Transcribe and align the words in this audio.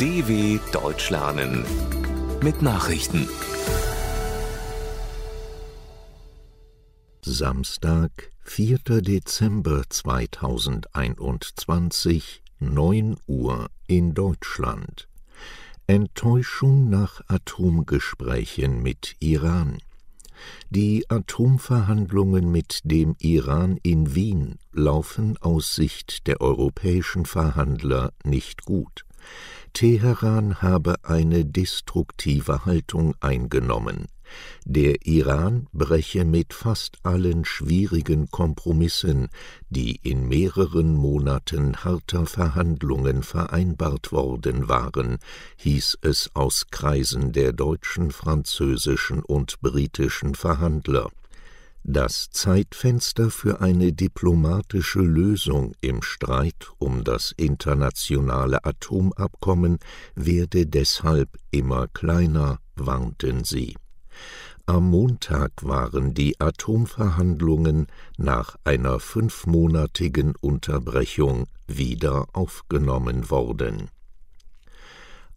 DW 0.00 0.58
Deutsch 0.72 1.10
lernen 1.10 1.64
mit 2.42 2.62
Nachrichten. 2.62 3.28
Samstag, 7.22 8.10
4. 8.42 8.78
Dezember 9.02 9.84
2021, 9.88 12.42
9 12.58 13.14
Uhr 13.28 13.68
in 13.86 14.14
Deutschland. 14.14 15.06
Enttäuschung 15.86 16.90
nach 16.90 17.20
Atomgesprächen 17.28 18.82
mit 18.82 19.14
Iran. 19.20 19.78
Die 20.70 21.08
Atomverhandlungen 21.08 22.50
mit 22.50 22.80
dem 22.82 23.14
Iran 23.20 23.78
in 23.84 24.16
Wien 24.16 24.58
laufen 24.72 25.36
aus 25.40 25.76
Sicht 25.76 26.26
der 26.26 26.40
europäischen 26.40 27.26
Verhandler 27.26 28.12
nicht 28.24 28.64
gut. 28.64 29.04
Teheran 29.72 30.62
habe 30.62 30.96
eine 31.02 31.44
destruktive 31.44 32.64
Haltung 32.64 33.14
eingenommen. 33.20 34.06
Der 34.64 35.06
Iran 35.06 35.68
breche 35.72 36.24
mit 36.24 36.54
fast 36.54 36.98
allen 37.02 37.44
schwierigen 37.44 38.30
Kompromissen, 38.30 39.28
die 39.68 39.96
in 39.96 40.26
mehreren 40.28 40.94
Monaten 40.94 41.84
harter 41.84 42.26
Verhandlungen 42.26 43.22
vereinbart 43.22 44.12
worden 44.12 44.68
waren, 44.68 45.18
hieß 45.56 45.98
es 46.02 46.30
aus 46.34 46.66
Kreisen 46.70 47.32
der 47.32 47.52
deutschen, 47.52 48.10
französischen 48.10 49.22
und 49.22 49.60
britischen 49.60 50.34
Verhandler. 50.34 51.10
Das 51.86 52.30
Zeitfenster 52.30 53.30
für 53.30 53.60
eine 53.60 53.92
diplomatische 53.92 55.00
Lösung 55.00 55.74
im 55.82 56.00
Streit 56.00 56.70
um 56.78 57.04
das 57.04 57.32
internationale 57.36 58.64
Atomabkommen 58.64 59.78
werde 60.14 60.64
deshalb 60.64 61.28
immer 61.50 61.88
kleiner, 61.88 62.58
warnten 62.74 63.44
sie. 63.44 63.76
Am 64.64 64.88
Montag 64.88 65.52
waren 65.60 66.14
die 66.14 66.40
Atomverhandlungen 66.40 67.88
nach 68.16 68.56
einer 68.64 68.98
fünfmonatigen 68.98 70.36
Unterbrechung 70.40 71.48
wieder 71.66 72.28
aufgenommen 72.32 73.28
worden. 73.28 73.90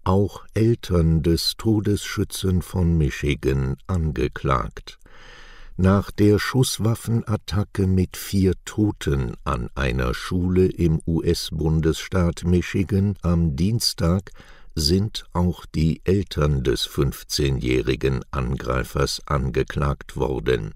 Auch 0.05 0.45
Eltern 0.53 1.23
des 1.23 1.55
Todesschützen 1.57 2.61
von 2.61 2.97
Michigan 2.97 3.75
angeklagt. 3.85 4.97
Nach 5.79 6.09
der 6.09 6.39
Schusswaffenattacke 6.39 7.85
mit 7.85 8.17
vier 8.17 8.53
Toten 8.65 9.35
an 9.43 9.69
einer 9.75 10.15
Schule 10.15 10.65
im 10.65 10.99
US-Bundesstaat 11.05 12.45
Michigan 12.45 13.15
am 13.21 13.55
Dienstag 13.55 14.31
sind 14.73 15.25
auch 15.33 15.67
die 15.67 16.01
Eltern 16.03 16.63
des 16.63 16.89
15-jährigen 16.89 18.25
Angreifers 18.31 19.21
angeklagt 19.27 20.15
worden. 20.15 20.73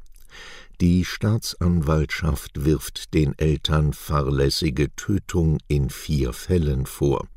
Die 0.82 1.04
Staatsanwaltschaft 1.04 2.64
wirft 2.64 3.16
den 3.16 3.36
Eltern 3.40 3.94
fahrlässige 3.94 4.96
Tötung 4.96 5.58
in 5.68 5.90
vier 5.90 6.32
Fällen 6.32 6.86
vor. 6.86 7.28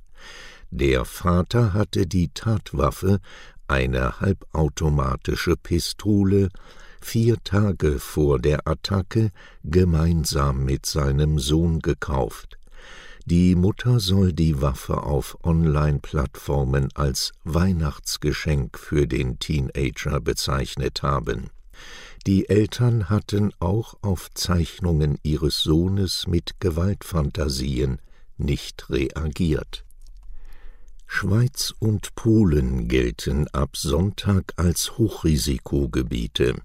Der 0.71 1.07
Vater 1.07 1.73
hatte 1.73 2.07
die 2.07 2.29
Tatwaffe, 2.29 3.21
eine 3.69 4.21
halbautomatische 4.21 5.57
Pistole, 5.57 6.51
vier 7.05 7.37
Tage 7.45 7.99
vor 7.99 8.39
der 8.39 8.67
Attacke 8.67 9.31
gemeinsam 9.63 10.65
mit 10.65 10.87
seinem 10.87 11.39
Sohn 11.39 11.81
gekauft. 11.81 12.59
Die 13.27 13.55
Mutter 13.55 14.01
soll 14.01 14.33
die 14.33 14.61
Waffe 14.61 15.03
auf 15.03 15.39
Online-Plattformen 15.45 16.89
als 16.95 17.33
Weihnachtsgeschenk 17.45 18.79
für 18.79 19.07
den 19.07 19.39
Teenager 19.39 20.21
bezeichnet 20.21 21.03
haben. 21.03 21.51
Die 22.27 22.49
Eltern 22.49 23.11
hatten 23.11 23.53
auch 23.61 23.95
auf 24.01 24.31
Zeichnungen 24.35 25.19
ihres 25.23 25.61
Sohnes 25.61 26.27
mit 26.27 26.59
Gewaltfantasien 26.59 27.99
nicht 28.39 28.91
reagiert. 28.91 29.85
Schweiz 31.07 31.75
und 31.79 32.15
Polen 32.15 32.89
gelten 32.89 33.47
ab 33.49 33.77
Sonntag 33.77 34.55
als 34.57 34.99
Hochrisikogebiete. 34.99 36.57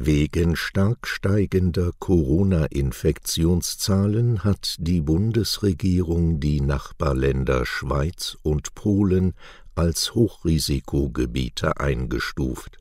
Wegen 0.00 0.54
stark 0.54 1.08
steigender 1.08 1.90
Corona-Infektionszahlen 1.98 4.44
hat 4.44 4.76
die 4.78 5.00
Bundesregierung 5.00 6.38
die 6.38 6.60
Nachbarländer 6.60 7.66
Schweiz 7.66 8.38
und 8.44 8.76
Polen 8.76 9.34
als 9.74 10.14
Hochrisikogebiete 10.14 11.80
eingestuft 11.80 12.78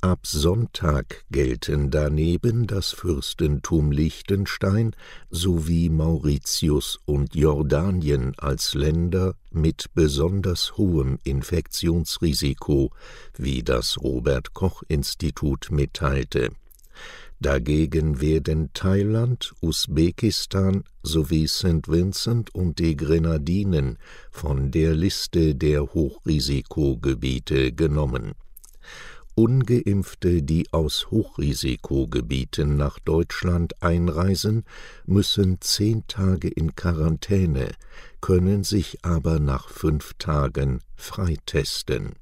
Ab 0.00 0.28
Sonntag 0.28 1.24
gelten 1.28 1.90
daneben 1.90 2.68
das 2.68 2.92
Fürstentum 2.92 3.90
Liechtenstein 3.90 4.94
sowie 5.28 5.88
Mauritius 5.88 7.00
und 7.04 7.34
Jordanien 7.34 8.32
als 8.38 8.74
Länder 8.74 9.34
mit 9.50 9.86
besonders 9.94 10.76
hohem 10.76 11.18
Infektionsrisiko, 11.24 12.92
wie 13.36 13.64
das 13.64 14.00
Robert 14.00 14.54
Koch 14.54 14.84
Institut 14.86 15.72
mitteilte. 15.72 16.52
Dagegen 17.40 18.20
werden 18.20 18.70
Thailand, 18.74 19.52
Usbekistan 19.60 20.84
sowie 21.02 21.48
St. 21.48 21.88
Vincent 21.88 22.54
und 22.54 22.78
die 22.78 22.96
Grenadinen 22.96 23.98
von 24.30 24.70
der 24.70 24.94
Liste 24.94 25.56
der 25.56 25.92
Hochrisikogebiete 25.92 27.72
genommen 27.72 28.36
Ungeimpfte, 29.38 30.42
die 30.42 30.66
aus 30.72 31.12
Hochrisikogebieten 31.12 32.76
nach 32.76 32.98
Deutschland 32.98 33.80
einreisen, 33.80 34.64
müssen 35.06 35.60
zehn 35.60 36.04
Tage 36.08 36.48
in 36.48 36.74
Quarantäne, 36.74 37.70
können 38.20 38.64
sich 38.64 39.04
aber 39.04 39.38
nach 39.38 39.68
fünf 39.68 40.14
Tagen 40.18 40.80
freitesten. 40.96 42.16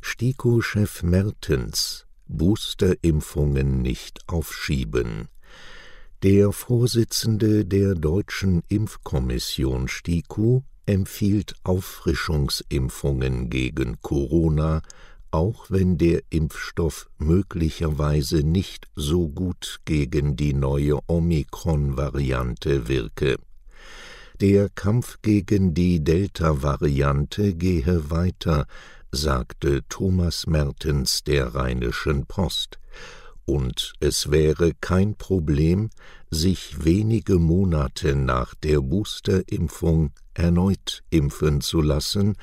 STIKO-Chef 0.00 1.02
Mertens 1.02 2.06
Boosterimpfungen 2.28 3.82
nicht 3.82 4.20
aufschieben. 4.26 5.28
Der 6.22 6.52
Vorsitzende 6.52 7.66
der 7.66 7.94
Deutschen 7.94 8.62
Impfkommission 8.68 9.88
STIKO 9.88 10.64
empfiehlt 10.86 11.54
Auffrischungsimpfungen 11.62 13.50
gegen 13.50 14.00
Corona 14.00 14.80
auch 15.34 15.66
wenn 15.68 15.98
der 15.98 16.22
Impfstoff 16.30 17.10
möglicherweise 17.18 18.44
nicht 18.44 18.86
so 18.94 19.26
gut 19.26 19.80
gegen 19.84 20.36
die 20.36 20.54
neue 20.54 21.00
Omikron-Variante 21.08 22.86
wirke. 22.86 23.38
Der 24.40 24.68
Kampf 24.68 25.18
gegen 25.22 25.74
die 25.74 26.04
Delta-Variante 26.04 27.54
gehe 27.54 28.10
weiter, 28.10 28.68
sagte 29.10 29.82
Thomas 29.88 30.46
Mertens 30.46 31.24
der 31.24 31.52
Rheinischen 31.56 32.26
Post, 32.26 32.78
und 33.44 33.92
es 33.98 34.30
wäre 34.30 34.72
kein 34.80 35.16
Problem, 35.16 35.90
sich 36.30 36.84
wenige 36.84 37.40
Monate 37.40 38.14
nach 38.14 38.54
der 38.54 38.80
Boosterimpfung 38.80 40.12
erneut 40.32 41.02
impfen 41.10 41.60
zu 41.60 41.82
lassen 41.82 42.36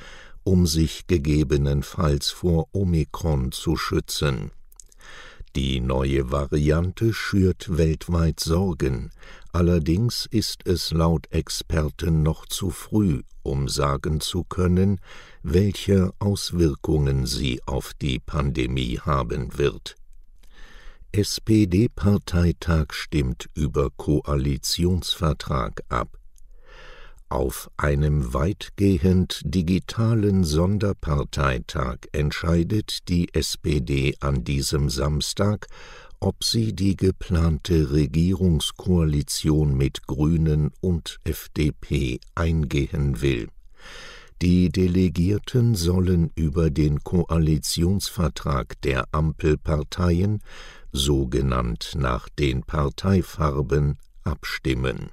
um 0.44 0.66
sich 0.66 1.06
gegebenenfalls 1.06 2.30
vor 2.30 2.68
Omikron 2.72 3.52
zu 3.52 3.76
schützen. 3.76 4.50
Die 5.54 5.80
neue 5.80 6.30
Variante 6.30 7.12
schürt 7.12 7.76
weltweit 7.76 8.40
Sorgen, 8.40 9.10
allerdings 9.52 10.26
ist 10.30 10.66
es 10.66 10.92
laut 10.92 11.30
Experten 11.30 12.22
noch 12.22 12.46
zu 12.46 12.70
früh, 12.70 13.22
um 13.42 13.68
sagen 13.68 14.20
zu 14.20 14.44
können, 14.44 14.98
welche 15.42 16.14
Auswirkungen 16.18 17.26
sie 17.26 17.60
auf 17.66 17.92
die 18.00 18.18
Pandemie 18.18 18.98
haben 18.98 19.58
wird. 19.58 19.96
SPD-Parteitag 21.12 22.94
stimmt 22.94 23.50
über 23.54 23.90
Koalitionsvertrag 23.90 25.82
ab. 25.90 26.21
Auf 27.32 27.70
einem 27.78 28.34
weitgehend 28.34 29.40
digitalen 29.42 30.44
Sonderparteitag 30.44 32.00
entscheidet 32.12 33.08
die 33.08 33.32
SPD 33.32 34.14
an 34.20 34.44
diesem 34.44 34.90
Samstag, 34.90 35.66
ob 36.20 36.44
sie 36.44 36.74
die 36.74 36.94
geplante 36.94 37.90
Regierungskoalition 37.90 39.74
mit 39.74 40.06
Grünen 40.06 40.72
und 40.82 41.20
FDP 41.24 42.20
eingehen 42.34 43.22
will. 43.22 43.48
Die 44.42 44.68
Delegierten 44.68 45.74
sollen 45.74 46.32
über 46.34 46.68
den 46.68 47.02
Koalitionsvertrag 47.02 48.78
der 48.82 49.06
Ampelparteien, 49.10 50.42
so 50.92 51.28
genannt 51.28 51.94
nach 51.96 52.28
den 52.28 52.62
Parteifarben, 52.62 53.96
abstimmen 54.22 55.08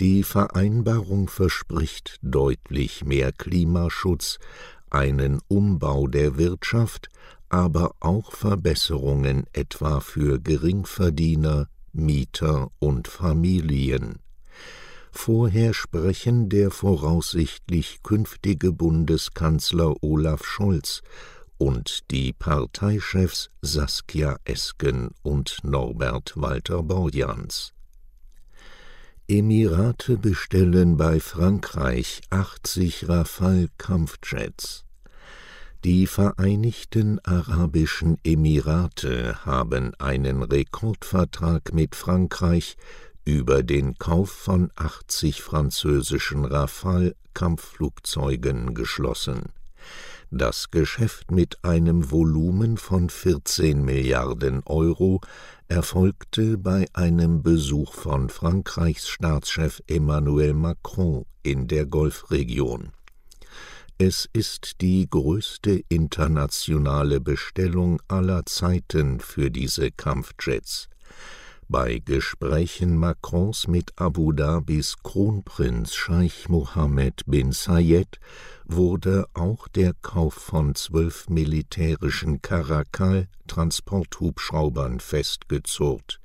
Die 0.00 0.22
Vereinbarung 0.22 1.28
verspricht 1.28 2.18
deutlich 2.22 3.04
mehr 3.04 3.32
Klimaschutz, 3.32 4.38
einen 4.90 5.40
Umbau 5.48 6.06
der 6.06 6.38
Wirtschaft, 6.38 7.08
aber 7.48 7.96
auch 7.98 8.30
Verbesserungen 8.32 9.44
etwa 9.52 9.98
für 9.98 10.38
Geringverdiener, 10.38 11.68
Mieter 11.92 12.70
und 12.78 13.08
Familien. 13.08 14.20
Vorher 15.10 15.74
sprechen 15.74 16.48
der 16.48 16.70
voraussichtlich 16.70 18.04
künftige 18.04 18.72
Bundeskanzler 18.72 19.96
Olaf 20.00 20.44
Scholz 20.44 21.02
und 21.56 22.10
die 22.12 22.32
Parteichefs 22.32 23.50
Saskia 23.62 24.36
Esken 24.44 25.10
und 25.22 25.58
Norbert 25.64 26.34
Walter 26.36 26.84
Borjans. 26.84 27.72
Emirate 29.30 30.16
bestellen 30.16 30.96
bei 30.96 31.20
Frankreich 31.20 32.22
80 32.30 33.10
Rafale-Kampfjets. 33.10 34.86
Die 35.84 36.06
Vereinigten 36.06 37.18
Arabischen 37.26 38.16
Emirate 38.24 39.44
haben 39.44 39.92
einen 39.98 40.42
Rekordvertrag 40.42 41.74
mit 41.74 41.94
Frankreich 41.94 42.78
über 43.26 43.62
den 43.62 43.98
Kauf 43.98 44.30
von 44.30 44.70
80 44.76 45.42
französischen 45.42 46.46
Rafale-Kampfflugzeugen 46.46 48.72
geschlossen. 48.72 49.52
Das 50.30 50.70
Geschäft 50.70 51.30
mit 51.30 51.64
einem 51.64 52.10
Volumen 52.10 52.76
von 52.76 53.08
14 53.08 53.82
Milliarden 53.82 54.62
Euro 54.66 55.22
erfolgte 55.68 56.58
bei 56.58 56.84
einem 56.92 57.42
Besuch 57.42 57.94
von 57.94 58.28
Frankreichs 58.28 59.08
Staatschef 59.08 59.80
Emmanuel 59.86 60.52
Macron 60.52 61.24
in 61.42 61.66
der 61.66 61.86
Golfregion. 61.86 62.92
Es 63.96 64.28
ist 64.34 64.82
die 64.82 65.08
größte 65.08 65.82
internationale 65.88 67.22
Bestellung 67.22 68.02
aller 68.06 68.44
Zeiten 68.44 69.20
für 69.20 69.50
diese 69.50 69.90
Kampfjets. 69.90 70.90
Bei 71.70 71.98
Gesprächen 71.98 72.96
Macrons 72.96 73.68
mit 73.68 73.92
Abu 73.96 74.32
Dhabis 74.32 74.96
Kronprinz 75.02 75.94
Scheich 75.94 76.48
Mohammed 76.48 77.24
bin 77.26 77.52
Zayed 77.52 78.18
wurde 78.64 79.26
auch 79.34 79.68
der 79.68 79.92
Kauf 80.00 80.32
von 80.32 80.74
zwölf 80.74 81.28
militärischen 81.28 82.40
Caracal-Transporthubschraubern 82.40 84.98
festgezurrt. 84.98 86.22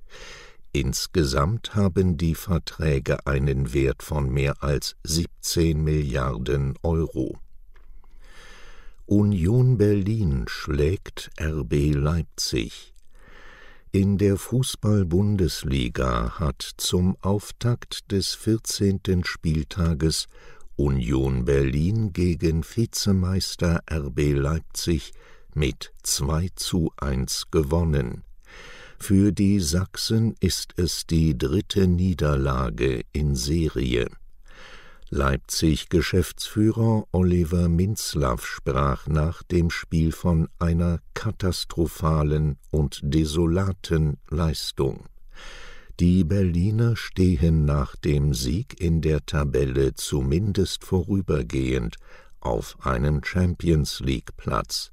Insgesamt 0.72 1.76
haben 1.76 2.16
die 2.16 2.36
Verträge 2.36 3.28
einen 3.28 3.74
Wert 3.74 4.02
von 4.02 4.30
mehr 4.30 4.64
als 4.64 4.96
17 5.04 5.84
Milliarden 5.84 6.76
Euro. 6.84 7.38
Union 9.06 9.78
Berlin 9.78 10.46
schlägt 10.48 11.32
RB 11.38 11.94
Leipzig. 11.94 12.93
In 13.96 14.18
der 14.18 14.38
Fußball-Bundesliga 14.38 16.40
hat 16.40 16.68
zum 16.78 17.16
Auftakt 17.22 18.12
des 18.12 18.34
14. 18.34 19.24
Spieltages 19.24 20.26
Union 20.76 21.46
Berlin 21.46 22.12
gegen 22.12 22.64
Vizemeister 22.64 23.84
RB 23.88 24.34
Leipzig 24.34 25.12
mit 25.54 25.94
2 26.02 26.50
zu 26.56 26.92
1 26.98 27.52
gewonnen. 27.52 28.24
Für 28.98 29.32
die 29.32 29.60
Sachsen 29.60 30.34
ist 30.40 30.74
es 30.78 31.06
die 31.06 31.38
dritte 31.38 31.88
Niederlage 31.88 33.04
in 33.12 33.36
Serie. 33.36 34.08
Leipzig-Geschäftsführer 35.10 37.06
Oliver 37.12 37.70
Minzlaff 37.70 38.46
sprach 38.46 39.08
nach 39.08 39.44
dem 39.44 39.70
Spiel 39.70 40.12
von 40.12 40.50
einer 40.60 41.00
katastrophalen 41.14 42.58
und 42.72 43.00
desolaten 43.04 44.18
Leistung. 44.30 45.06
Die 46.00 46.24
Berliner 46.24 46.96
stehen 46.96 47.66
nach 47.66 47.96
dem 47.96 48.34
Sieg 48.34 48.82
in 48.82 49.02
der 49.02 49.24
Tabelle 49.26 49.94
zumindest 49.94 50.84
vorübergehend 50.84 51.98
auf 52.40 52.84
einem 52.86 53.24
Champions 53.24 54.00
League 54.00 54.36
Platz. 54.36 54.92